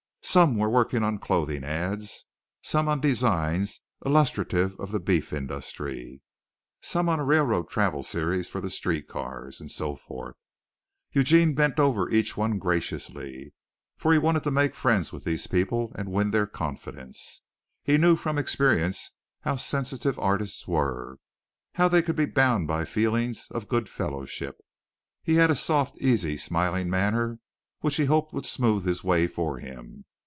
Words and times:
Some 0.23 0.55
were 0.57 0.69
working 0.69 1.03
on 1.03 1.17
clothing 1.19 1.65
ads, 1.65 2.25
some 2.61 2.87
on 2.87 3.01
designs 3.01 3.81
illustrative 4.05 4.79
of 4.79 4.93
the 4.93 4.99
beef 5.01 5.33
industry, 5.33 6.21
some 6.81 7.09
on 7.09 7.19
a 7.19 7.25
railroad 7.25 7.63
travel 7.67 8.01
series 8.01 8.47
for 8.47 8.61
the 8.61 8.69
street 8.69 9.09
cars, 9.09 9.59
and 9.59 9.69
so 9.69 9.97
forth. 9.97 10.37
Eugene 11.11 11.53
bent 11.53 11.81
over 11.81 12.09
each 12.09 12.37
one 12.37 12.59
graciously, 12.59 13.51
for 13.97 14.13
he 14.13 14.17
wanted 14.19 14.43
to 14.43 14.51
make 14.51 14.73
friends 14.73 15.11
with 15.11 15.25
these 15.25 15.47
people 15.47 15.91
and 15.95 16.09
win 16.13 16.31
their 16.31 16.47
confidence. 16.47 17.43
He 17.83 17.97
knew 17.97 18.15
from 18.15 18.37
experience 18.37 19.09
how 19.41 19.57
sensitive 19.57 20.17
artists 20.17 20.65
were 20.65 21.17
how 21.73 21.89
they 21.89 22.01
could 22.01 22.15
be 22.15 22.25
bound 22.25 22.67
by 22.69 22.85
feelings 22.85 23.47
of 23.51 23.67
good 23.67 23.89
fellowship. 23.89 24.59
He 25.23 25.35
had 25.35 25.51
a 25.51 25.57
soft, 25.57 25.97
easy, 25.97 26.37
smiling 26.37 26.89
manner 26.89 27.39
which 27.81 27.97
he 27.97 28.05
hoped 28.05 28.31
would 28.31 28.45
smooth 28.45 28.85
his 28.85 29.03
way 29.03 29.27
for 29.27 29.57
him. 29.57 30.05